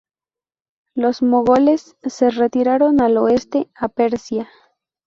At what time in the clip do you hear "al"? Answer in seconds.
3.03-3.17